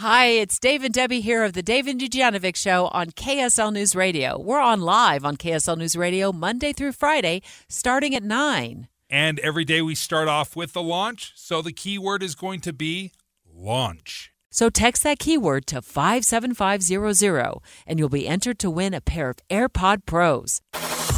Hi, 0.00 0.26
it's 0.26 0.58
Dave 0.58 0.84
and 0.84 0.92
Debbie 0.92 1.22
here 1.22 1.42
of 1.42 1.54
the 1.54 1.62
Dave 1.62 1.86
and 1.86 1.98
Dujanovic 1.98 2.54
Show 2.54 2.88
on 2.88 3.12
KSL 3.12 3.72
News 3.72 3.96
Radio. 3.96 4.38
We're 4.38 4.60
on 4.60 4.82
live 4.82 5.24
on 5.24 5.38
KSL 5.38 5.78
News 5.78 5.96
Radio 5.96 6.32
Monday 6.32 6.74
through 6.74 6.92
Friday, 6.92 7.40
starting 7.70 8.14
at 8.14 8.22
9. 8.22 8.88
And 9.08 9.38
every 9.38 9.64
day 9.64 9.80
we 9.80 9.94
start 9.94 10.28
off 10.28 10.54
with 10.54 10.74
the 10.74 10.82
launch. 10.82 11.32
So 11.34 11.62
the 11.62 11.72
keyword 11.72 12.22
is 12.22 12.34
going 12.34 12.60
to 12.60 12.74
be 12.74 13.12
launch. 13.50 14.32
So 14.50 14.68
text 14.68 15.02
that 15.04 15.18
keyword 15.18 15.66
to 15.68 15.80
57500 15.80 17.60
and 17.86 17.98
you'll 17.98 18.10
be 18.10 18.28
entered 18.28 18.58
to 18.58 18.68
win 18.68 18.92
a 18.92 19.00
pair 19.00 19.30
of 19.30 19.38
AirPod 19.48 20.04
Pros. 20.04 20.60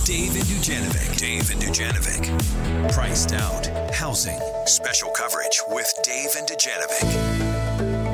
Dave 0.05 0.37
and 0.37 0.45
Dujanovic. 0.45 1.19
Dave 1.19 1.51
and 1.51 1.61
Dujanovic. 1.61 2.93
Priced 2.93 3.33
out. 3.33 3.67
Housing. 3.93 4.39
Special 4.67 5.11
coverage 5.11 5.61
with 5.67 5.93
Dave 6.05 6.31
and 6.39 6.47
Dujanovic. 6.47 7.48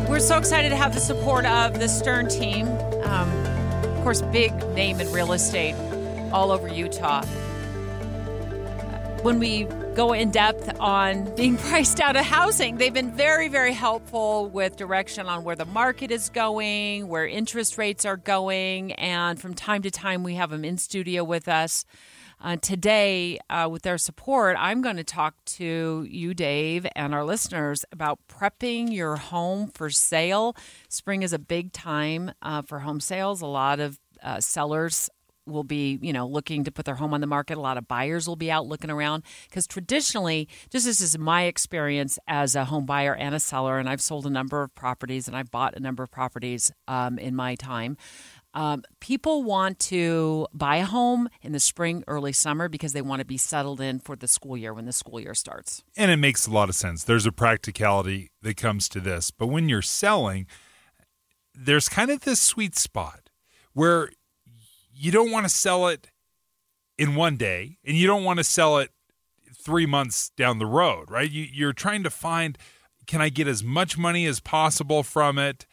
We're 0.08 0.20
so 0.20 0.36
excited 0.36 0.68
to 0.68 0.76
have 0.76 0.92
the 0.92 1.00
support 1.00 1.46
of 1.46 1.78
the 1.78 1.88
Stern 1.88 2.28
team. 2.28 2.68
Um, 3.04 3.30
of 3.84 4.02
course, 4.02 4.20
big 4.20 4.52
name 4.74 5.00
in 5.00 5.10
real 5.12 5.32
estate 5.32 5.74
all 6.30 6.52
over 6.52 6.68
Utah. 6.68 7.24
When 9.22 9.38
we 9.38 9.64
go 9.94 10.12
in 10.12 10.30
depth 10.30 10.78
on 10.78 11.34
being 11.36 11.56
priced 11.68 12.00
out 12.00 12.16
of 12.16 12.24
housing, 12.26 12.76
they've 12.76 12.92
been 12.92 13.12
very, 13.12 13.48
very 13.48 13.72
helpful 13.72 14.50
with 14.50 14.76
direction 14.76 15.26
on 15.26 15.42
where 15.42 15.56
the 15.56 15.64
market 15.64 16.10
is 16.10 16.28
going, 16.28 17.08
where 17.08 17.26
interest 17.26 17.78
rates 17.78 18.04
are 18.04 18.18
going, 18.18 18.92
and 18.92 19.40
from 19.40 19.54
time 19.54 19.80
to 19.82 19.90
time 19.90 20.22
we 20.22 20.34
have 20.34 20.50
them 20.50 20.66
in 20.66 20.76
studio 20.76 21.24
with 21.24 21.48
us. 21.48 21.86
Uh, 22.40 22.56
today, 22.56 23.38
uh, 23.48 23.68
with 23.70 23.82
their 23.82 23.98
support, 23.98 24.56
I'm 24.58 24.82
going 24.82 24.96
to 24.96 25.04
talk 25.04 25.34
to 25.46 26.06
you, 26.08 26.34
Dave, 26.34 26.86
and 26.94 27.14
our 27.14 27.24
listeners 27.24 27.84
about 27.92 28.18
prepping 28.28 28.92
your 28.92 29.16
home 29.16 29.68
for 29.68 29.90
sale. 29.90 30.56
Spring 30.88 31.22
is 31.22 31.32
a 31.32 31.38
big 31.38 31.72
time 31.72 32.32
uh, 32.42 32.62
for 32.62 32.80
home 32.80 33.00
sales. 33.00 33.40
A 33.40 33.46
lot 33.46 33.80
of 33.80 33.98
uh, 34.22 34.40
sellers 34.40 35.10
will 35.46 35.64
be, 35.64 35.98
you 36.00 36.12
know, 36.12 36.26
looking 36.26 36.64
to 36.64 36.72
put 36.72 36.84
their 36.84 36.94
home 36.94 37.12
on 37.12 37.20
the 37.20 37.26
market. 37.26 37.58
A 37.58 37.60
lot 37.60 37.76
of 37.76 37.86
buyers 37.86 38.26
will 38.26 38.36
be 38.36 38.50
out 38.50 38.66
looking 38.66 38.90
around 38.90 39.24
because 39.48 39.66
traditionally, 39.66 40.48
just 40.70 40.86
this 40.86 41.00
is 41.00 41.18
my 41.18 41.44
experience 41.44 42.18
as 42.26 42.54
a 42.54 42.64
home 42.64 42.86
buyer 42.86 43.14
and 43.14 43.34
a 43.34 43.40
seller, 43.40 43.78
and 43.78 43.88
I've 43.88 44.00
sold 44.00 44.26
a 44.26 44.30
number 44.30 44.62
of 44.62 44.74
properties 44.74 45.28
and 45.28 45.36
I've 45.36 45.50
bought 45.50 45.76
a 45.76 45.80
number 45.80 46.02
of 46.02 46.10
properties 46.10 46.72
um, 46.88 47.18
in 47.18 47.34
my 47.34 47.54
time. 47.54 47.96
Um, 48.54 48.84
people 49.00 49.42
want 49.42 49.80
to 49.80 50.46
buy 50.54 50.76
a 50.76 50.84
home 50.84 51.28
in 51.42 51.52
the 51.52 51.60
spring, 51.60 52.04
early 52.06 52.32
summer 52.32 52.68
because 52.68 52.92
they 52.92 53.02
want 53.02 53.18
to 53.18 53.26
be 53.26 53.36
settled 53.36 53.80
in 53.80 53.98
for 53.98 54.14
the 54.14 54.28
school 54.28 54.56
year 54.56 54.72
when 54.72 54.86
the 54.86 54.92
school 54.92 55.20
year 55.20 55.34
starts. 55.34 55.82
And 55.96 56.10
it 56.10 56.16
makes 56.16 56.46
a 56.46 56.52
lot 56.52 56.68
of 56.68 56.76
sense. 56.76 57.02
There's 57.02 57.26
a 57.26 57.32
practicality 57.32 58.30
that 58.42 58.56
comes 58.56 58.88
to 58.90 59.00
this. 59.00 59.32
But 59.32 59.48
when 59.48 59.68
you're 59.68 59.82
selling, 59.82 60.46
there's 61.52 61.88
kind 61.88 62.10
of 62.10 62.20
this 62.20 62.40
sweet 62.40 62.76
spot 62.76 63.28
where 63.72 64.10
you 64.92 65.10
don't 65.10 65.32
want 65.32 65.44
to 65.44 65.50
sell 65.50 65.88
it 65.88 66.10
in 66.96 67.16
one 67.16 67.36
day 67.36 67.78
and 67.84 67.96
you 67.96 68.06
don't 68.06 68.22
want 68.22 68.38
to 68.38 68.44
sell 68.44 68.78
it 68.78 68.90
three 69.52 69.86
months 69.86 70.30
down 70.36 70.58
the 70.58 70.66
road, 70.66 71.10
right? 71.10 71.30
You, 71.30 71.46
you're 71.50 71.72
trying 71.72 72.04
to 72.04 72.10
find 72.10 72.56
can 73.06 73.20
I 73.20 73.28
get 73.28 73.46
as 73.46 73.62
much 73.62 73.98
money 73.98 74.24
as 74.24 74.40
possible 74.40 75.02
from 75.02 75.38
it? 75.38 75.66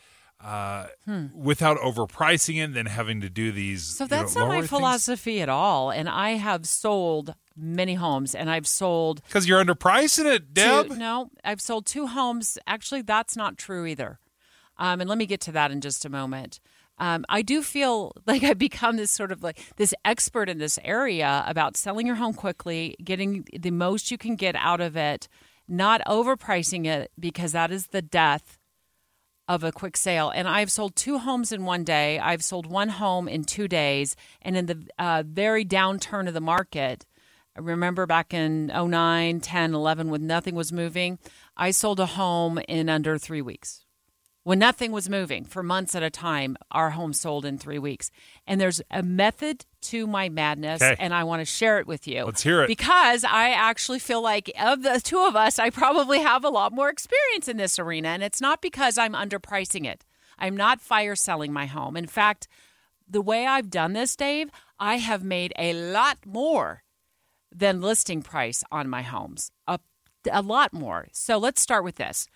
Uh, 0.43 0.87
hmm. 1.05 1.27
without 1.33 1.77
overpricing 1.77 2.55
it 2.55 2.61
and 2.61 2.75
then 2.75 2.85
having 2.87 3.21
to 3.21 3.29
do 3.29 3.51
these. 3.51 3.83
So 3.83 4.05
that's 4.07 4.35
know, 4.35 4.41
not 4.41 4.47
my 4.49 4.57
things. 4.57 4.69
philosophy 4.69 5.41
at 5.41 5.49
all. 5.49 5.91
And 5.91 6.09
I 6.09 6.31
have 6.31 6.65
sold 6.65 7.35
many 7.55 7.95
homes 7.95 8.33
and 8.33 8.49
I've 8.49 8.67
sold. 8.67 9.21
Because 9.27 9.47
you're 9.47 9.63
underpricing 9.63 10.25
it, 10.25 10.53
Deb. 10.53 10.89
Two, 10.89 10.95
no, 10.95 11.29
I've 11.43 11.61
sold 11.61 11.85
two 11.85 12.07
homes. 12.07 12.57
Actually, 12.65 13.03
that's 13.03 13.35
not 13.35 13.57
true 13.57 13.85
either. 13.85 14.19
Um, 14.77 15.01
and 15.01 15.09
let 15.09 15.17
me 15.17 15.25
get 15.25 15.41
to 15.41 15.51
that 15.51 15.71
in 15.71 15.81
just 15.81 16.05
a 16.05 16.09
moment. 16.09 16.59
Um, 16.97 17.25
I 17.29 17.41
do 17.41 17.61
feel 17.61 18.13
like 18.27 18.43
I've 18.43 18.57
become 18.57 18.97
this 18.97 19.11
sort 19.11 19.31
of 19.31 19.43
like 19.43 19.59
this 19.77 19.93
expert 20.05 20.49
in 20.49 20.57
this 20.57 20.79
area 20.83 21.43
about 21.45 21.77
selling 21.77 22.07
your 22.07 22.15
home 22.15 22.33
quickly, 22.33 22.95
getting 23.03 23.45
the 23.57 23.71
most 23.71 24.11
you 24.11 24.17
can 24.17 24.35
get 24.35 24.55
out 24.55 24.81
of 24.81 24.95
it, 24.97 25.27
not 25.67 26.01
overpricing 26.07 26.85
it 26.85 27.11
because 27.19 27.51
that 27.51 27.71
is 27.71 27.87
the 27.87 28.01
death 28.01 28.57
of 29.51 29.65
a 29.65 29.71
quick 29.73 29.97
sale. 29.97 30.31
And 30.33 30.47
I've 30.47 30.71
sold 30.71 30.95
two 30.95 31.17
homes 31.17 31.51
in 31.51 31.65
one 31.65 31.83
day. 31.83 32.19
I've 32.19 32.41
sold 32.41 32.67
one 32.67 32.87
home 32.87 33.27
in 33.27 33.43
two 33.43 33.67
days. 33.67 34.15
And 34.41 34.55
in 34.55 34.65
the 34.67 34.87
uh, 34.97 35.23
very 35.27 35.65
downturn 35.65 36.29
of 36.29 36.33
the 36.33 36.39
market, 36.39 37.05
I 37.57 37.59
remember 37.59 38.05
back 38.05 38.33
in 38.33 38.67
09, 38.67 39.41
10, 39.41 39.73
11, 39.73 40.09
when 40.09 40.25
nothing 40.25 40.55
was 40.55 40.71
moving, 40.71 41.19
I 41.57 41.71
sold 41.71 41.99
a 41.99 42.05
home 42.05 42.59
in 42.69 42.87
under 42.87 43.17
three 43.17 43.41
weeks 43.41 43.83
when 44.43 44.57
nothing 44.57 44.91
was 44.91 45.07
moving 45.07 45.45
for 45.45 45.61
months 45.61 45.93
at 45.93 46.01
a 46.01 46.09
time, 46.09 46.57
our 46.71 46.91
home 46.91 47.13
sold 47.13 47.45
in 47.45 47.57
three 47.57 47.77
weeks. 47.77 48.09
And 48.47 48.59
there's 48.59 48.81
a 48.89 49.03
method 49.03 49.65
to 49.83 50.07
my 50.07 50.29
madness, 50.29 50.81
okay. 50.81 50.95
and 50.97 51.13
I 51.13 51.23
want 51.23 51.41
to 51.41 51.45
share 51.45 51.79
it 51.79 51.85
with 51.85 52.07
you. 52.07 52.23
Let's 52.25 52.41
hear 52.41 52.63
it. 52.63 52.67
Because 52.67 53.23
I 53.23 53.49
actually 53.49 53.99
feel 53.99 54.21
like, 54.21 54.51
of 54.59 54.81
the 54.81 54.99
two 55.03 55.23
of 55.23 55.35
us, 55.35 55.59
I 55.59 55.69
probably 55.69 56.19
have 56.19 56.43
a 56.43 56.49
lot 56.49 56.73
more 56.73 56.89
experience 56.89 57.47
in 57.47 57.57
this 57.57 57.77
arena. 57.77 58.09
And 58.09 58.23
it's 58.23 58.41
not 58.41 58.61
because 58.61 58.97
I'm 58.97 59.13
underpricing 59.13 59.85
it, 59.85 60.05
I'm 60.39 60.57
not 60.57 60.81
fire 60.81 61.15
selling 61.15 61.53
my 61.53 61.67
home. 61.67 61.95
In 61.95 62.07
fact, 62.07 62.47
the 63.07 63.21
way 63.21 63.45
I've 63.45 63.69
done 63.69 63.93
this, 63.93 64.15
Dave, 64.15 64.49
I 64.79 64.95
have 64.97 65.23
made 65.23 65.53
a 65.59 65.73
lot 65.73 66.17
more 66.25 66.83
than 67.51 67.81
listing 67.81 68.23
price 68.23 68.63
on 68.71 68.89
my 68.89 69.03
homes. 69.03 69.51
A, 69.67 69.79
a 70.31 70.41
lot 70.41 70.73
more. 70.73 71.09
So 71.11 71.37
let's 71.37 71.61
start 71.61 71.83
with 71.83 71.95
this 71.95 72.27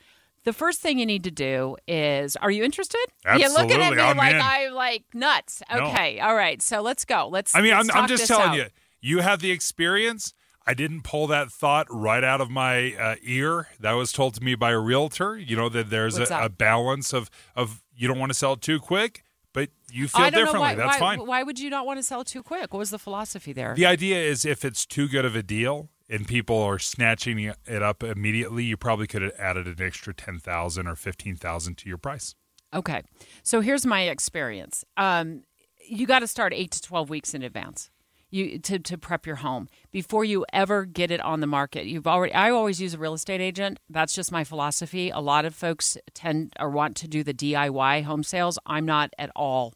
the 0.45 0.53
first 0.53 0.79
thing 0.79 0.99
you 0.99 1.05
need 1.05 1.23
to 1.25 1.31
do 1.31 1.75
is 1.87 2.35
are 2.37 2.51
you 2.51 2.63
interested? 2.63 3.03
Absolutely. 3.25 3.41
You're 3.41 3.61
looking 3.61 3.81
at 3.81 3.95
me 3.95 4.01
I'm 4.01 4.17
like 4.17 4.33
in. 4.33 4.41
I'm 4.41 4.73
like 4.73 5.03
nuts. 5.13 5.61
Okay. 5.71 6.17
No. 6.17 6.27
All 6.27 6.35
right. 6.35 6.61
So 6.61 6.81
let's 6.81 7.03
go. 7.03 7.27
Let's 7.29 7.55
I 7.55 7.61
mean, 7.61 7.73
let's 7.73 7.89
I'm, 7.93 8.03
I'm 8.03 8.07
just 8.07 8.27
telling 8.27 8.49
out. 8.49 8.55
you, 8.55 8.65
you 9.01 9.19
have 9.19 9.41
the 9.41 9.51
experience. 9.51 10.33
I 10.67 10.73
didn't 10.73 11.01
pull 11.01 11.27
that 11.27 11.51
thought 11.51 11.85
right 11.89 12.23
out 12.23 12.41
of 12.41 12.49
my 12.49 12.93
uh, 12.93 13.15
ear. 13.21 13.67
That 13.79 13.93
was 13.93 14.11
told 14.11 14.35
to 14.35 14.43
me 14.43 14.55
by 14.55 14.71
a 14.71 14.79
realtor. 14.79 15.37
You 15.37 15.55
know 15.55 15.69
that 15.69 15.89
there's 15.89 16.17
a, 16.17 16.25
a, 16.31 16.49
balance 16.49 17.13
of 17.13 17.29
of 17.55 17.83
you 17.95 18.07
don't 18.07 18.17
want 18.17 18.31
to 18.31 18.37
sell 18.37 18.55
too 18.55 18.79
quick, 18.79 19.23
but 19.53 19.69
you 19.91 20.07
feel 20.07 20.29
differently. 20.31 20.59
Why, 20.59 20.75
That's 20.75 20.99
why, 20.99 21.17
fine. 21.17 21.27
Why 21.27 21.43
would 21.43 21.59
you 21.59 21.69
not 21.69 21.85
want 21.85 21.99
to 21.99 22.03
sell 22.03 22.23
too 22.23 22.41
quick? 22.41 22.73
What 22.73 22.79
was 22.79 22.89
the 22.89 22.99
philosophy 22.99 23.53
there? 23.53 23.75
The 23.75 23.85
idea 23.85 24.23
is 24.23 24.43
if 24.43 24.65
it's 24.65 24.85
too 24.85 25.07
good 25.07 25.25
of 25.25 25.35
a 25.35 25.43
deal, 25.43 25.89
and 26.09 26.27
people 26.27 26.61
are 26.61 26.79
snatching 26.79 27.39
it 27.39 27.81
up 27.83 28.03
immediately, 28.03 28.63
you 28.63 28.77
probably 28.77 29.07
could 29.07 29.21
have 29.21 29.33
added 29.37 29.67
an 29.67 29.85
extra 29.85 30.13
10,000 30.13 30.87
or 30.87 30.95
15,000 30.95 31.77
to 31.77 31.89
your 31.89 31.97
price. 31.97 32.35
Okay. 32.73 33.01
So 33.43 33.61
here's 33.61 33.85
my 33.85 34.01
experience. 34.03 34.83
Um, 34.97 35.43
you 35.87 36.05
got 36.05 36.19
to 36.19 36.27
start 36.27 36.53
8 36.53 36.71
to 36.71 36.81
12 36.81 37.09
weeks 37.09 37.33
in 37.33 37.41
advance. 37.43 37.89
You 38.31 38.59
to, 38.59 38.79
to 38.79 38.97
prep 38.97 39.25
your 39.25 39.37
home 39.37 39.69
before 39.91 40.25
you 40.25 40.45
ever 40.51 40.83
get 40.83 41.09
it 41.09 41.21
on 41.21 41.39
the 41.39 41.47
market. 41.47 41.85
You've 41.85 42.07
already 42.07 42.33
I 42.33 42.49
always 42.49 42.81
use 42.81 42.93
a 42.93 42.97
real 42.97 43.13
estate 43.13 43.39
agent. 43.39 43.79
That's 43.89 44.13
just 44.13 44.31
my 44.31 44.43
philosophy. 44.43 45.09
A 45.09 45.19
lot 45.19 45.45
of 45.45 45.55
folks 45.55 45.95
tend 46.13 46.51
or 46.59 46.69
want 46.69 46.97
to 46.97 47.07
do 47.07 47.23
the 47.23 47.35
DIY 47.35 48.03
home 48.03 48.23
sales. 48.23 48.59
I'm 48.65 48.85
not 48.85 49.11
at 49.17 49.29
all 49.35 49.73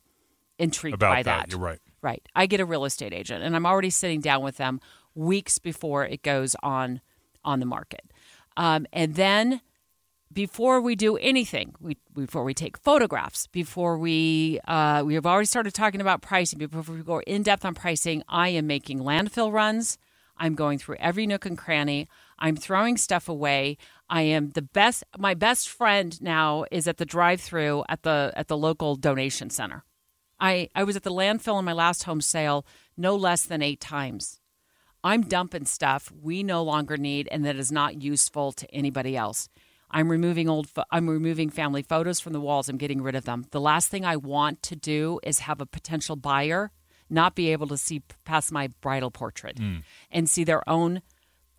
intrigued 0.58 0.96
About 0.96 1.12
by 1.12 1.24
that. 1.24 1.42
that. 1.42 1.52
You're 1.52 1.60
right. 1.60 1.80
Right. 2.02 2.28
I 2.36 2.48
get 2.48 2.60
a 2.60 2.66
real 2.66 2.86
estate 2.86 3.14
agent 3.14 3.44
and 3.44 3.56
I'm 3.56 3.66
already 3.66 3.92
sitting 3.92 4.20
down 4.20 4.44
with 4.44 4.58
them 4.58 4.82
weeks 5.16 5.60
before 5.60 6.06
it 6.06 6.22
goes 6.24 6.56
on 6.64 7.02
on 7.44 7.60
the 7.60 7.66
market. 7.66 8.12
Um, 8.58 8.86
and 8.92 9.16
then 9.16 9.62
before 10.32 10.80
we 10.82 10.96
do 10.96 11.18
anything, 11.18 11.74
we, 11.80 11.98
before 12.14 12.44
we 12.44 12.54
take 12.54 12.78
photographs, 12.78 13.48
before 13.48 13.98
we 13.98 14.60
uh, 14.68 15.02
we 15.06 15.16
have 15.16 15.26
already 15.26 15.46
started 15.46 15.74
talking 15.74 16.02
about 16.02 16.22
pricing, 16.22 16.60
before 16.60 16.96
we 16.96 17.02
go 17.02 17.22
in 17.22 17.44
depth 17.44 17.66
on 17.66 17.74
pricing, 17.74 18.24
I 18.28 18.50
am 18.50 18.68
making 18.68 19.00
landfill 19.00 19.52
runs. 19.52 19.98
I'm 20.38 20.56
going 20.56 20.80
through 20.80 20.96
every 21.00 21.28
nook 21.28 21.46
and 21.46 21.58
cranny. 21.58 22.08
I'm 22.38 22.56
throwing 22.56 22.96
stuff 22.96 23.28
away. 23.28 23.78
I 24.10 24.22
am 24.22 24.52
the 24.52 24.62
best. 24.62 25.04
My 25.18 25.34
best 25.34 25.68
friend 25.68 26.20
now 26.22 26.66
is 26.72 26.88
at 26.88 26.98
the 26.98 27.06
drive-through 27.06 27.84
at 27.90 28.04
the 28.04 28.32
at 28.36 28.48
the 28.48 28.58
local 28.58 28.96
donation 28.96 29.50
center. 29.50 29.84
I 30.40 30.70
I 30.76 30.84
was 30.84 30.96
at 30.96 31.04
the 31.04 31.12
landfill 31.12 31.60
in 31.60 31.66
my 31.66 31.74
last 31.74 32.04
home 32.04 32.22
sale 32.22 32.66
no 32.96 33.16
less 33.16 33.44
than 33.46 33.62
eight 33.62 33.82
times. 33.82 34.40
I'm 35.04 35.22
dumping 35.22 35.66
stuff 35.66 36.12
we 36.22 36.44
no 36.44 36.64
longer 36.64 36.98
need 36.98 37.28
and 37.32 37.46
that 37.46 37.56
is 37.56 37.72
not 37.72 38.02
useful 38.02 38.52
to 38.54 38.74
anybody 38.74 39.16
else. 39.16 39.50
I'm 39.92 40.10
removing 40.10 40.48
old 40.48 40.70
fo- 40.70 40.84
I'm 40.92 41.10
removing 41.10 41.50
family 41.50 41.82
photos 41.82 42.20
from 42.20 42.34
the 42.34 42.42
walls. 42.42 42.70
I'm 42.70 42.78
getting 42.78 43.02
rid 43.02 43.16
of 43.16 43.26
them. 43.26 43.46
The 43.52 43.62
last 43.62 43.90
thing 43.90 44.06
I 44.06 44.18
want 44.18 44.62
to 44.64 44.76
do 44.76 45.20
is 45.24 45.40
have 45.40 45.62
a 45.62 45.66
potential 45.66 46.16
buyer 46.16 46.72
not 47.10 47.36
be 47.36 47.52
able 47.52 47.68
to 47.68 47.78
see 47.78 48.04
past 48.24 48.52
my 48.52 48.70
bridal 48.82 49.10
portrait 49.10 49.58
mm. 49.58 49.84
and 50.12 50.30
see 50.30 50.44
their 50.44 50.68
own 50.70 51.02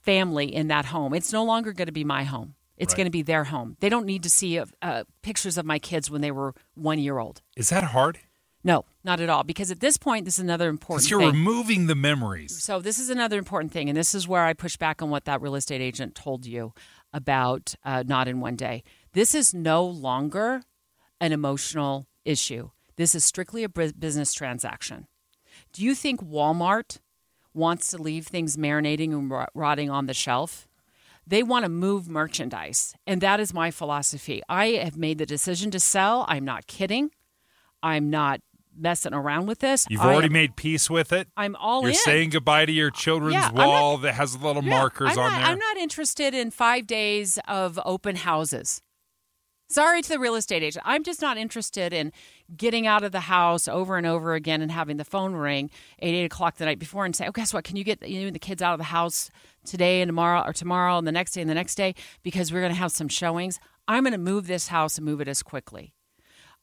family 0.02 0.54
in 0.54 0.68
that 0.68 0.86
home. 0.86 1.12
It's 1.12 1.32
no 1.32 1.44
longer 1.44 1.72
going 1.72 1.86
to 1.86 1.92
be 1.92 2.04
my 2.04 2.24
home. 2.24 2.54
It's 2.76 2.92
right. 2.92 2.98
going 2.98 3.06
to 3.06 3.10
be 3.10 3.22
their 3.22 3.44
home. 3.44 3.76
They 3.80 3.88
don't 3.88 4.06
need 4.06 4.22
to 4.22 4.30
see 4.30 4.58
uh, 4.80 5.04
pictures 5.22 5.58
of 5.58 5.66
my 5.66 5.78
kids 5.78 6.10
when 6.10 6.22
they 6.22 6.30
were 6.30 6.54
one 6.74 6.98
year 6.98 7.18
old. 7.18 7.42
Is 7.56 7.68
that 7.70 7.84
hard? 7.84 8.18
No, 8.64 8.84
not 9.04 9.20
at 9.20 9.28
all. 9.28 9.44
Because 9.44 9.70
at 9.70 9.80
this 9.80 9.96
point, 9.96 10.24
this 10.24 10.34
is 10.34 10.44
another 10.44 10.68
important. 10.68 11.10
You're 11.10 11.20
thing. 11.20 11.30
removing 11.30 11.86
the 11.86 11.94
memories. 11.94 12.62
So 12.62 12.80
this 12.80 12.98
is 12.98 13.10
another 13.10 13.38
important 13.38 13.72
thing, 13.72 13.88
and 13.88 13.96
this 13.96 14.14
is 14.14 14.28
where 14.28 14.44
I 14.44 14.52
push 14.52 14.76
back 14.76 15.02
on 15.02 15.10
what 15.10 15.24
that 15.24 15.40
real 15.40 15.54
estate 15.54 15.80
agent 15.80 16.14
told 16.14 16.46
you 16.46 16.72
about 17.12 17.74
uh, 17.84 18.04
not 18.06 18.28
in 18.28 18.40
one 18.40 18.56
day. 18.56 18.82
This 19.12 19.34
is 19.34 19.52
no 19.52 19.84
longer 19.84 20.62
an 21.20 21.32
emotional 21.32 22.06
issue. 22.24 22.70
This 22.96 23.14
is 23.14 23.24
strictly 23.24 23.64
a 23.64 23.68
business 23.68 24.32
transaction. 24.32 25.06
Do 25.72 25.84
you 25.84 25.94
think 25.94 26.22
Walmart 26.22 26.98
wants 27.54 27.90
to 27.90 27.98
leave 27.98 28.26
things 28.26 28.56
marinating 28.56 29.12
and 29.12 29.32
rotting 29.54 29.90
on 29.90 30.06
the 30.06 30.14
shelf? 30.14 30.68
They 31.26 31.42
want 31.42 31.64
to 31.64 31.68
move 31.68 32.08
merchandise. 32.08 32.94
And 33.06 33.20
that 33.20 33.40
is 33.40 33.54
my 33.54 33.70
philosophy. 33.70 34.42
I 34.48 34.68
have 34.68 34.96
made 34.96 35.18
the 35.18 35.26
decision 35.26 35.70
to 35.70 35.80
sell. 35.80 36.24
I'm 36.28 36.44
not 36.44 36.66
kidding. 36.66 37.10
I'm 37.82 38.10
not 38.10 38.40
messing 38.76 39.12
around 39.14 39.46
with 39.46 39.58
this. 39.58 39.86
You've 39.90 40.00
I 40.00 40.12
already 40.12 40.26
am- 40.26 40.32
made 40.32 40.56
peace 40.56 40.88
with 40.88 41.12
it. 41.12 41.28
I'm 41.36 41.56
all 41.56 41.82
You're 41.82 41.90
in. 41.90 41.94
saying 41.96 42.30
goodbye 42.30 42.66
to 42.66 42.72
your 42.72 42.90
children's 42.90 43.34
Yeah, 43.34 43.48
I'm 43.48 43.54
not- 43.54 43.66
wall 43.68 43.98
that 43.98 44.14
has 44.14 44.36
little 44.40 44.62
Yeah, 44.64 44.70
markers 44.70 45.12
I'm 45.12 45.18
on 45.18 45.30
not, 45.32 45.38
there. 45.38 45.46
I'm 45.48 45.58
not 45.58 45.76
interested 45.76 46.34
in 46.34 46.50
five 46.50 46.86
days 46.86 47.38
of 47.48 47.78
open 47.84 48.16
houses. 48.16 48.82
Sorry 49.68 50.02
to 50.02 50.08
the 50.08 50.18
real 50.18 50.34
estate 50.34 50.64
agent. 50.64 50.84
I'm 50.84 51.04
just 51.04 51.22
not 51.22 51.36
interested 51.38 51.92
in 51.92 52.12
getting 52.56 52.88
out 52.88 53.04
of 53.04 53.12
the 53.12 53.20
house 53.20 53.68
over 53.68 53.96
and 53.96 54.04
over 54.04 54.34
again 54.34 54.62
and 54.62 54.72
having 54.72 54.96
the 54.96 55.04
phone 55.04 55.34
ring 55.34 55.70
at 56.00 56.08
eight 56.08 56.24
o'clock 56.24 56.56
the 56.56 56.64
night 56.64 56.80
before 56.80 57.04
and 57.04 57.14
say, 57.14 57.28
"Oh, 57.28 57.30
guess 57.30 57.54
what? 57.54 57.62
Can 57.62 57.76
you 57.76 57.84
get 57.84 58.04
you 58.08 58.24
know, 58.24 58.30
the 58.30 58.40
kids 58.40 58.62
out 58.62 58.72
of 58.72 58.78
the 58.78 58.84
house 58.84 59.30
today 59.64 60.00
and 60.02 60.08
tomorrow, 60.08 60.42
or 60.44 60.52
tomorrow 60.52 60.98
and 60.98 61.06
the 61.06 61.12
next 61.12 61.32
day 61.34 61.40
and 61.40 61.48
the 61.48 61.54
next 61.54 61.76
day 61.76 61.94
because 62.24 62.52
we're 62.52 62.60
going 62.60 62.72
to 62.72 62.78
have 62.78 62.90
some 62.90 63.06
showings." 63.08 63.60
I'm 63.86 64.02
going 64.04 64.12
to 64.12 64.18
move 64.18 64.46
this 64.48 64.68
house 64.68 64.98
and 64.98 65.04
move 65.04 65.20
it 65.20 65.28
as 65.28 65.42
quickly. 65.42 65.94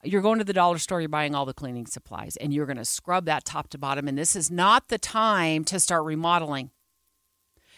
You're 0.03 0.21
going 0.21 0.39
to 0.39 0.45
the 0.45 0.53
dollar 0.53 0.77
store, 0.77 1.01
you're 1.01 1.09
buying 1.09 1.33
all 1.33 1.45
the 1.45 1.53
cleaning 1.53 1.87
supplies, 1.87 2.35
and 2.37 2.53
you're 2.53 2.67
going 2.67 2.77
to 2.77 2.85
scrub 2.85 3.25
that 3.25 3.45
top 3.45 3.69
to 3.69 3.77
bottom. 3.77 4.07
And 4.07 4.17
this 4.17 4.35
is 4.35 4.51
not 4.51 4.89
the 4.89 4.97
time 4.97 5.63
to 5.65 5.79
start 5.79 6.05
remodeling. 6.05 6.71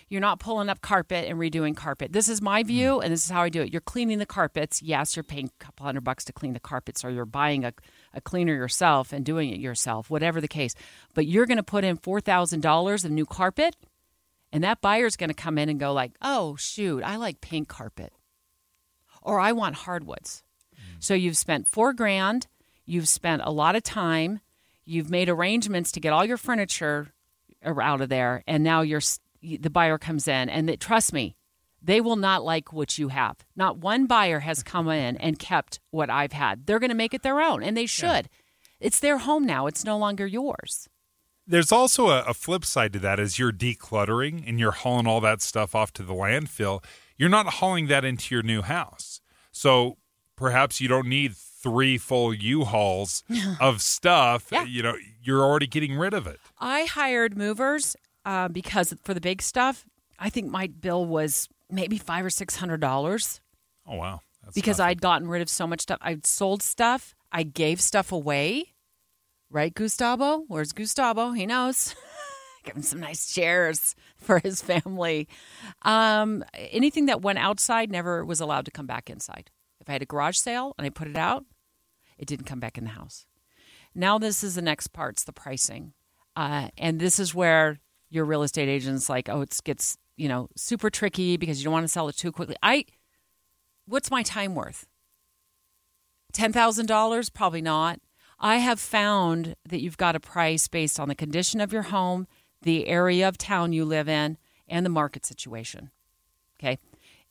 You're 0.10 0.21
not 0.21 0.39
pulling 0.39 0.69
up 0.69 0.81
carpet 0.81 1.30
and 1.30 1.38
redoing 1.38 1.75
carpet. 1.75 2.12
This 2.12 2.27
is 2.27 2.42
my 2.42 2.63
view, 2.63 3.00
and 3.00 3.13
this 3.13 3.25
is 3.25 3.30
how 3.30 3.44
I 3.44 3.50
do 3.50 3.62
it. 3.62 3.71
You're 3.71 3.80
cleaning 3.80 4.18
the 4.18 4.25
carpets. 4.25 4.81
Yes, 4.81 5.16
you're 5.16 5.24
paying 5.24 5.45
a 5.45 5.63
couple 5.63 5.86
hundred 5.86 6.04
bucks 6.04 6.25
to 6.25 6.33
clean 6.33 6.54
the 6.54 6.60
carpets, 6.60 7.06
or 7.06 7.12
you're 7.12 7.25
buying 7.25 7.63
a, 7.63 7.74
a 8.13 8.19
cleaner 8.19 8.56
yourself 8.56 9.13
and 9.13 9.24
doing 9.24 9.51
it 9.51 9.60
yourself, 9.60 10.10
whatever 10.10 10.42
the 10.42 10.48
case. 10.48 10.74
But 11.13 11.27
you're 11.27 11.45
going 11.45 11.57
to 11.57 11.63
put 11.63 11.83
in 11.83 11.98
$4,000 11.98 13.06
of 13.06 13.12
new 13.12 13.25
carpet, 13.27 13.75
and 14.51 14.63
that 14.63 14.81
buyer's 14.81 15.16
going 15.16 15.30
to 15.30 15.36
come 15.36 15.60
in 15.60 15.69
and 15.69 15.80
go 15.80 15.94
like, 15.94 16.13
oh, 16.24 16.56
shoot, 16.56 17.04
I 17.04 17.18
like 17.18 17.39
pink 17.39 17.68
carpet. 17.68 18.12
Or 19.21 19.39
I 19.39 19.51
want 19.51 19.75
hardwoods. 19.75 20.44
So 21.00 21.13
you've 21.13 21.38
spent 21.38 21.68
four 21.68 21.94
grand, 21.94 22.48
you've 22.86 23.07
spent 23.07 23.42
a 23.44 23.51
lot 23.51 23.75
of 23.75 23.84
time, 23.84 24.42
you've 24.86 25.10
made 25.10 25.30
arrangements 25.30 25.92
to 25.94 26.00
get 26.00 26.13
all 26.13 26.25
your 26.25 26.38
furniture 26.38 27.13
out 27.63 28.01
of 28.01 28.10
there, 28.10 28.44
and 28.48 28.63
now 28.63 28.81
you're 28.81 29.01
the 29.42 29.69
buyer 29.69 29.98
comes 29.98 30.28
in, 30.28 30.50
and 30.50 30.68
that, 30.68 30.81
trust 30.81 31.13
me, 31.13 31.36
they 31.81 32.01
will 32.01 32.18
not 32.18 32.44
like 32.44 32.74
what 32.74 32.98
you 32.98 33.07
have. 33.07 33.38
Not 33.56 33.78
one 33.78 34.06
buyer 34.06 34.40
has 34.40 34.63
come 34.63 34.90
in 34.90 35.16
and 35.18 35.40
kept 35.40 35.80
what 35.92 36.10
I've 36.10 36.34
had. 36.34 36.66
They're 36.66 36.80
going 36.80 36.90
to 36.90 36.96
make 36.96 37.13
it 37.13 37.24
their 37.24 37.40
own, 37.40 37.63
and 37.63 37.78
they 37.78 37.86
should. 37.86 38.28
It's 38.81 39.00
their 39.00 39.19
home 39.19 39.45
now. 39.45 39.68
It's 39.68 39.86
no 39.86 39.98
longer 39.98 40.28
yours. 40.28 40.90
There's 41.48 41.72
also 41.72 42.10
a, 42.10 42.24
a 42.24 42.34
flip 42.34 42.63
side 42.66 42.94
to 42.94 43.00
that 43.00 43.19
as 43.19 43.40
you're 43.40 43.52
decluttering 43.52 44.48
and 44.48 44.60
you're 44.60 44.72
hauling 44.72 45.07
all 45.07 45.22
that 45.22 45.42
stuff 45.42 45.74
off 45.74 45.92
to 45.94 46.04
the 46.04 46.13
landfill. 46.13 46.84
You're 47.18 47.30
not 47.30 47.48
hauling 47.48 47.88
that 47.88 48.06
into 48.06 48.36
your 48.36 48.44
new 48.44 48.62
house. 48.62 49.22
So 49.52 49.98
perhaps 50.39 50.80
you 50.80 50.88
don't 50.88 51.07
need 51.07 51.36
three 51.36 51.97
full 51.97 52.33
U-Hauls 52.33 53.24
of 53.59 53.81
stuff. 53.81 54.47
Yeah. 54.51 54.63
You 54.63 54.81
know, 54.81 54.95
you're 55.21 55.44
already 55.44 55.68
getting 55.68 55.95
rid 55.97 56.13
of 56.13 56.25
it. 56.25 56.39
I 56.59 56.86
hired 56.86 57.38
movers 57.38 57.95
uh, 58.25 58.47
because 58.47 58.94
for 59.03 59.13
the 59.13 59.21
big 59.21 59.41
stuff, 59.41 59.86
I 60.18 60.30
think 60.30 60.50
my 60.50 60.68
bill 60.68 61.06
was 61.06 61.50
maybe 61.69 61.97
five 61.97 62.25
or 62.25 62.30
six 62.30 62.56
hundred 62.56 62.80
dollars. 62.80 63.41
Oh 63.86 63.95
wow. 63.97 64.21
That's 64.44 64.56
because 64.56 64.80
nothing. 64.80 64.91
I'd 64.91 65.01
gotten 65.01 65.27
rid 65.27 65.41
of 65.41 65.50
so 65.50 65.68
much 65.68 65.81
stuff. 65.81 66.00
I'd 66.01 66.25
sold 66.25 66.63
stuff. 66.63 67.13
I 67.31 67.44
gave 67.44 67.81
stuff 67.81 68.12
away. 68.12 68.74
Right, 69.51 69.74
Gustavo? 69.74 70.45
Where's 70.47 70.71
Gustavo? 70.71 71.31
He 71.31 71.45
knows. 71.45 71.95
Give 72.63 72.75
him 72.75 72.81
some 72.81 73.00
nice 73.00 73.33
chairs 73.33 73.95
for 74.18 74.39
his 74.39 74.62
family. 74.62 75.27
Um, 75.81 76.44
anything 76.53 77.07
that 77.07 77.21
went 77.21 77.39
outside 77.39 77.92
never 77.92 78.24
was 78.24 78.39
allowed 78.39 78.65
to 78.65 78.71
come 78.71 78.85
back 78.85 79.09
inside. 79.09 79.50
I 79.89 79.94
had 79.94 80.01
a 80.01 80.06
garage 80.06 80.38
sale 80.38 80.74
and 80.77 80.86
I 80.86 80.89
put 80.89 81.07
it 81.07 81.18
out, 81.18 81.45
it 82.18 82.27
didn't 82.27 82.45
come 82.45 82.59
back 82.59 82.77
in 82.77 82.83
the 82.83 82.91
house. 82.91 83.25
Now 83.95 84.18
this 84.18 84.44
is 84.44 84.56
the 84.56 84.62
next 84.62 84.88
part. 84.88 85.15
It's 85.15 85.24
the 85.24 85.33
pricing, 85.33 85.94
uh, 86.36 86.69
and 86.77 87.00
this 87.00 87.19
is 87.19 87.33
where 87.33 87.80
your 88.09 88.25
real 88.25 88.44
estate 88.44 88.69
agent's 88.69 89.09
like, 89.09 89.30
oh, 89.30 89.41
it 89.41 89.57
gets 89.63 89.97
you 90.15 90.27
know 90.27 90.50
super 90.56 90.89
tricky 90.89 91.38
because 91.38 91.59
you 91.59 91.63
don't 91.63 91.74
want 91.74 91.86
to 91.86 91.91
sell 91.91 92.07
it 92.07 92.15
too 92.15 92.31
quickly. 92.31 92.56
I, 92.62 92.86
what's 93.86 94.12
my 94.12 94.24
time 94.24 94.56
worth? 94.56 94.86
Ten 96.31 96.53
thousand 96.53 96.85
dollars? 96.85 97.30
Probably 97.30 97.62
not. 97.62 98.00
I 98.39 98.57
have 98.57 98.80
found 98.80 99.56
that 99.68 99.81
you've 99.81 99.97
got 99.97 100.15
a 100.15 100.19
price 100.19 100.68
based 100.68 101.00
on 101.00 101.09
the 101.09 101.15
condition 101.15 101.59
of 101.59 101.74
your 101.74 101.83
home, 101.83 102.27
the 102.62 102.88
area 102.88 103.27
of 103.27 103.38
town 103.38 103.74
you 103.74 103.83
live 103.83 104.07
in, 104.07 104.38
and 104.68 104.85
the 104.85 104.89
market 104.89 105.25
situation. 105.25 105.92
Okay. 106.59 106.77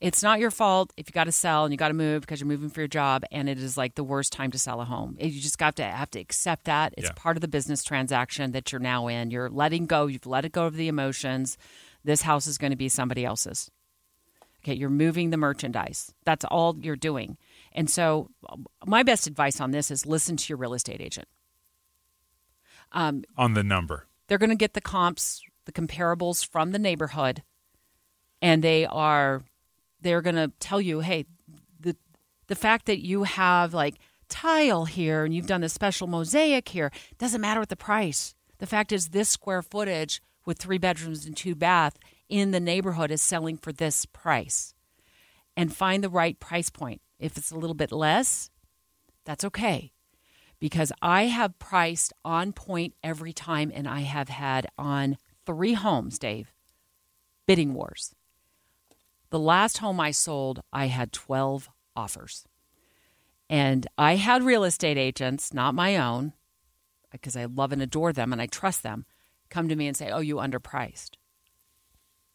It's 0.01 0.23
not 0.23 0.39
your 0.39 0.49
fault 0.51 0.93
if 0.95 1.09
you 1.09 1.11
got 1.11 1.25
to 1.25 1.31
sell 1.31 1.65
and 1.65 1.73
you 1.73 1.77
got 1.77 1.89
to 1.89 1.93
move 1.93 2.21
because 2.21 2.39
you're 2.39 2.47
moving 2.47 2.69
for 2.69 2.79
your 2.79 2.87
job 2.87 3.23
and 3.33 3.49
it 3.49 3.59
is 3.59 3.75
like 3.77 3.95
the 3.95 4.03
worst 4.03 4.31
time 4.31 4.49
to 4.51 4.57
sell 4.59 4.79
a 4.79 4.85
home. 4.85 5.17
You 5.19 5.41
just 5.41 5.57
got 5.57 5.75
to 5.75 5.83
have 5.83 6.09
to 6.11 6.19
accept 6.19 6.65
that. 6.65 6.93
It's 6.97 7.07
Yeah. 7.07 7.13
part 7.17 7.35
of 7.35 7.41
the 7.41 7.49
business 7.49 7.83
transaction 7.83 8.53
that 8.53 8.71
you're 8.71 8.79
now 8.79 9.07
in. 9.07 9.29
You're 9.29 9.49
letting 9.49 9.87
go. 9.87 10.07
You've 10.07 10.25
let 10.25 10.45
it 10.45 10.53
go 10.53 10.65
of 10.65 10.75
the 10.77 10.87
emotions. 10.87 11.57
This 12.05 12.21
house 12.21 12.47
is 12.47 12.57
going 12.57 12.71
to 12.71 12.77
be 12.77 12.87
somebody 12.87 13.25
else's. 13.25 13.69
Okay, 14.63 14.73
you're 14.73 14.89
moving 14.89 15.31
the 15.31 15.37
merchandise. 15.37 16.13
That's 16.23 16.45
all 16.45 16.77
you're 16.79 16.95
doing. 16.95 17.37
And 17.73 17.89
so, 17.89 18.29
my 18.85 19.03
best 19.03 19.27
advice 19.27 19.59
on 19.61 19.71
this 19.71 19.89
is 19.91 20.05
listen 20.05 20.37
to 20.37 20.45
your 20.49 20.57
real 20.57 20.73
estate 20.73 21.01
agent. 21.01 21.27
Um, 22.91 23.23
on 23.37 23.53
the 23.53 23.63
number. 23.63 24.07
they're 24.27 24.37
going 24.37 24.49
to 24.49 24.55
get 24.55 24.73
the 24.73 24.81
comps, 24.81 25.41
the 25.65 25.71
comparables 25.71 26.45
from 26.45 26.71
the 26.71 26.79
neighborhood, 26.79 27.43
and 28.41 28.63
they 28.63 28.85
are 28.85 29.43
they're 30.01 30.21
going 30.21 30.35
to 30.35 30.51
tell 30.59 30.81
you, 30.81 31.01
hey, 31.01 31.25
the 31.79 31.95
the 32.47 32.55
fact 32.55 32.85
that 32.85 33.05
you 33.05 33.23
have 33.23 33.73
like 33.73 33.95
tile 34.27 34.85
here 34.85 35.23
and 35.25 35.33
you've 35.33 35.47
done 35.47 35.61
this 35.61 35.73
special 35.73 36.07
mosaic 36.07 36.69
here 36.69 36.91
doesn't 37.17 37.41
matter 37.41 37.59
with 37.59 37.69
the 37.69 37.75
price. 37.75 38.35
The 38.59 38.67
fact 38.67 38.91
is, 38.91 39.09
this 39.09 39.29
square 39.29 39.61
footage 39.61 40.21
with 40.45 40.57
three 40.57 40.77
bedrooms 40.77 41.25
and 41.25 41.35
two 41.35 41.55
bath 41.55 41.97
in 42.27 42.51
the 42.51 42.59
neighborhood 42.59 43.11
is 43.11 43.21
selling 43.21 43.57
for 43.57 43.71
this 43.71 44.05
price, 44.05 44.73
and 45.57 45.75
find 45.75 46.03
the 46.03 46.09
right 46.09 46.39
price 46.39 46.69
point. 46.69 47.01
If 47.19 47.37
it's 47.37 47.51
a 47.51 47.57
little 47.57 47.75
bit 47.75 47.91
less, 47.91 48.49
that's 49.25 49.43
okay 49.45 49.91
because 50.59 50.91
I 51.01 51.23
have 51.23 51.57
priced 51.59 52.13
on 52.23 52.53
point 52.53 52.93
every 53.03 53.33
time, 53.33 53.71
and 53.73 53.87
I 53.87 54.01
have 54.01 54.29
had 54.29 54.67
on 54.77 55.17
three 55.45 55.73
homes, 55.73 56.19
Dave, 56.19 56.53
bidding 57.47 57.73
wars. 57.73 58.13
The 59.29 59.39
last 59.39 59.77
home 59.77 59.99
I 59.99 60.11
sold, 60.11 60.61
I 60.73 60.87
had 60.87 61.11
12 61.11 61.69
offers. 61.95 62.45
And 63.49 63.87
I 63.97 64.15
had 64.15 64.43
real 64.43 64.63
estate 64.63 64.97
agents, 64.97 65.53
not 65.53 65.75
my 65.75 65.97
own, 65.97 66.33
because 67.11 67.35
I 67.35 67.45
love 67.45 67.71
and 67.71 67.81
adore 67.81 68.13
them 68.13 68.31
and 68.31 68.41
I 68.41 68.45
trust 68.45 68.83
them, 68.83 69.05
come 69.49 69.67
to 69.69 69.75
me 69.75 69.87
and 69.87 69.97
say, 69.97 70.11
Oh, 70.11 70.19
you 70.19 70.35
underpriced. 70.35 71.11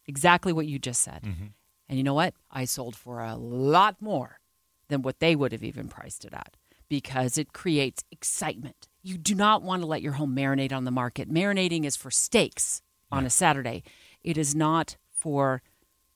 Exactly 0.07 0.53
what 0.53 0.67
you 0.67 0.77
just 0.77 1.01
said. 1.01 1.23
Mm-hmm. 1.23 1.45
And 1.87 1.97
you 1.97 2.03
know 2.03 2.13
what? 2.13 2.33
I 2.51 2.65
sold 2.65 2.95
for 2.95 3.21
a 3.21 3.35
lot 3.35 4.01
more 4.01 4.39
than 4.87 5.01
what 5.01 5.19
they 5.19 5.35
would 5.35 5.51
have 5.51 5.63
even 5.63 5.87
priced 5.87 6.25
it 6.25 6.33
at 6.33 6.57
because 6.89 7.37
it 7.37 7.53
creates 7.53 8.03
excitement. 8.11 8.87
You 9.01 9.17
do 9.17 9.35
not 9.35 9.63
want 9.63 9.81
to 9.81 9.87
let 9.87 10.01
your 10.01 10.13
home 10.13 10.35
marinate 10.35 10.73
on 10.73 10.83
the 10.83 10.91
market. 10.91 11.31
Marinating 11.31 11.85
is 11.85 11.95
for 11.95 12.11
steaks 12.11 12.81
on 13.11 13.25
a 13.25 13.29
Saturday, 13.29 13.83
it 14.23 14.37
is 14.37 14.53
not 14.53 14.97
for 15.09 15.61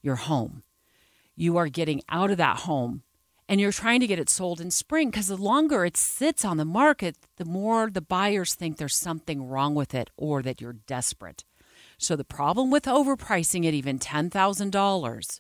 your 0.01 0.15
home. 0.15 0.63
You 1.39 1.55
are 1.55 1.69
getting 1.69 2.01
out 2.10 2.31
of 2.31 2.38
that 2.38 2.58
home 2.58 3.03
and 3.48 3.62
you're 3.62 3.72
trying 3.72 4.01
to 4.01 4.08
get 4.08 4.19
it 4.19 4.29
sold 4.29 4.60
in 4.60 4.72
spring 4.72 5.10
because 5.10 5.29
the 5.29 5.38
longer 5.38 5.86
it 5.86 5.96
sits 5.96 6.43
on 6.43 6.58
the 6.58 6.65
market, 6.65 7.15
the 7.38 7.46
more 7.46 7.89
the 7.89 8.01
buyers 8.01 8.55
think 8.55 8.75
there's 8.75 8.93
something 8.93 9.48
wrong 9.48 9.74
with 9.74 9.96
it 9.96 10.10
or 10.17 10.41
that 10.41 10.60
you're 10.60 10.74
desperate. 10.74 11.46
So 11.98 12.17
the 12.17 12.25
problem 12.25 12.72
with 12.72 12.84
overpricing 12.84 13.63
it 13.63 13.74
even 13.74 14.00
$10,000 14.00 15.39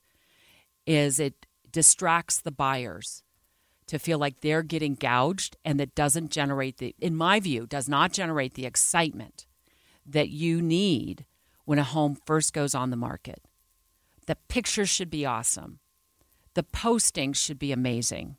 is 0.87 1.19
it 1.19 1.45
distracts 1.69 2.39
the 2.39 2.51
buyers 2.51 3.21
to 3.87 3.99
feel 3.99 4.19
like 4.19 4.39
they're 4.39 4.63
getting 4.63 4.95
gouged 4.95 5.57
and 5.65 5.77
that 5.81 5.95
doesn't 5.95 6.31
generate 6.31 6.77
the 6.77 6.95
in 7.01 7.13
my 7.13 7.41
view 7.41 7.67
does 7.67 7.89
not 7.89 8.13
generate 8.13 8.53
the 8.53 8.65
excitement 8.65 9.47
that 10.05 10.29
you 10.29 10.61
need 10.61 11.25
when 11.65 11.77
a 11.77 11.83
home 11.83 12.17
first 12.25 12.53
goes 12.53 12.73
on 12.73 12.89
the 12.89 12.95
market. 12.95 13.41
The 14.27 14.37
pictures 14.47 14.87
should 14.87 15.09
be 15.09 15.25
awesome. 15.25 15.79
The 16.59 16.63
posting 16.63 17.31
should 17.31 17.57
be 17.57 17.71
amazing. 17.71 18.35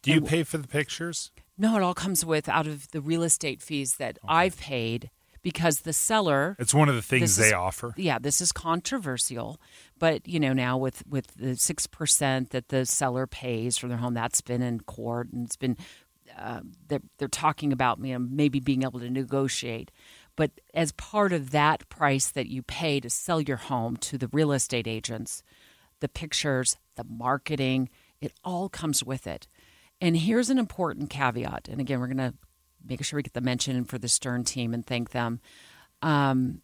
Do 0.00 0.10
you 0.10 0.16
And- 0.20 0.26
pay 0.26 0.42
for 0.42 0.56
the 0.56 0.66
pictures? 0.66 1.32
No, 1.58 1.76
it 1.76 1.82
all 1.82 1.92
comes 1.92 2.24
with 2.24 2.48
out 2.48 2.66
of 2.66 2.90
the 2.92 3.02
real 3.02 3.22
estate 3.22 3.60
fees 3.60 3.96
that 3.96 4.18
I've 4.26 4.56
paid 4.56 5.10
because 5.42 5.80
the 5.80 5.92
seller 5.92 6.56
It's 6.58 6.72
one 6.72 6.88
of 6.88 6.94
the 6.94 7.02
things 7.02 7.36
they 7.36 7.48
is- 7.48 7.52
offer. 7.52 7.92
yeah, 7.98 8.18
this 8.18 8.40
is 8.40 8.52
controversial, 8.52 9.60
but 9.98 10.26
you 10.26 10.40
know 10.40 10.54
now 10.54 10.78
with 10.78 11.06
with 11.06 11.26
the 11.36 11.56
six 11.58 11.86
percent 11.86 12.52
that 12.52 12.68
the 12.70 12.86
seller 12.86 13.26
pays 13.26 13.76
for 13.76 13.86
their 13.86 13.98
home, 13.98 14.14
that's 14.14 14.40
been 14.40 14.62
in 14.62 14.80
court 14.80 15.30
and 15.30 15.44
it's 15.44 15.56
been 15.56 15.76
uh, 16.38 16.60
they're, 16.86 17.02
they're 17.18 17.28
talking 17.28 17.70
about 17.70 17.98
you 18.02 18.14
know, 18.14 18.18
maybe 18.18 18.60
being 18.60 18.82
able 18.82 19.00
to 19.00 19.10
negotiate. 19.10 19.90
But 20.36 20.52
as 20.72 20.92
part 20.92 21.34
of 21.34 21.50
that 21.50 21.86
price 21.90 22.28
that 22.30 22.46
you 22.46 22.62
pay 22.62 22.98
to 23.00 23.10
sell 23.10 23.42
your 23.42 23.56
home 23.58 23.98
to 23.98 24.16
the 24.16 24.28
real 24.28 24.52
estate 24.52 24.86
agents, 24.86 25.42
the 26.00 26.08
pictures, 26.08 26.76
the 26.96 27.04
marketing, 27.04 27.88
it 28.20 28.32
all 28.44 28.68
comes 28.68 29.04
with 29.04 29.26
it. 29.26 29.46
And 30.00 30.16
here's 30.16 30.50
an 30.50 30.58
important 30.58 31.10
caveat. 31.10 31.68
And 31.68 31.80
again, 31.80 32.00
we're 32.00 32.06
going 32.06 32.18
to 32.18 32.34
make 32.86 33.04
sure 33.04 33.16
we 33.16 33.22
get 33.22 33.32
the 33.34 33.40
mention 33.40 33.84
for 33.84 33.98
the 33.98 34.08
Stern 34.08 34.44
team 34.44 34.72
and 34.72 34.86
thank 34.86 35.10
them. 35.10 35.40
Um, 36.02 36.62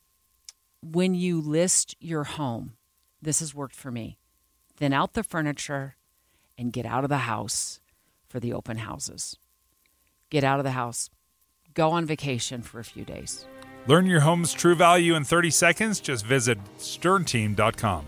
when 0.83 1.15
you 1.15 1.41
list 1.41 1.97
your 2.01 2.25
home, 2.25 2.75
this 3.21 3.41
has 3.41 3.55
worked 3.55 3.75
for 3.75 3.91
me. 3.91 4.19
Thin 4.77 4.93
out 4.93 5.15
the 5.15 5.23
furniture 5.23 5.97
and 6.59 6.73
get 6.73 6.87
out 6.87 7.05
of 7.05 7.11
the 7.11 7.19
house 7.19 7.81
for 8.29 8.39
the 8.39 8.53
open 8.53 8.79
houses. 8.79 9.37
Get 10.31 10.45
out 10.45 10.59
of 10.59 10.65
the 10.65 10.73
house. 10.73 11.11
Go 11.75 11.91
on 11.91 12.07
vacation 12.07 12.63
for 12.63 12.81
a 12.81 12.85
few 12.85 13.05
days. 13.05 13.47
Learn 13.87 14.07
your 14.07 14.21
home's 14.21 14.53
true 14.53 14.75
value 14.75 15.15
in 15.15 15.25
30 15.25 15.51
seconds. 15.51 16.01
Just 16.01 16.25
visit 16.25 16.59
sternteam.com. 16.79 18.07